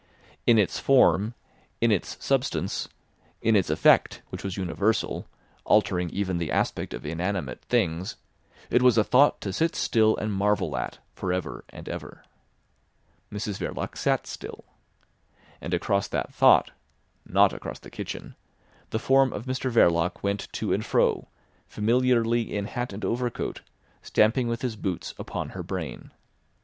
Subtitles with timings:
[0.47, 1.35] In its form,
[1.79, 2.89] in its substance,
[3.39, 5.27] in its effect, which was universal,
[5.63, 8.15] altering even the aspect of inanimate things,
[8.71, 12.23] it was a thought to sit still and marvel at for ever and ever.
[13.31, 14.65] Mrs Verloc sat still.
[15.61, 16.71] And across that thought
[17.23, 18.33] (not across the kitchen)
[18.89, 21.27] the form of Mr Verloc went to and fro,
[21.67, 23.61] familiarly in hat and overcoat,
[24.01, 26.09] stamping with his boots upon her brain.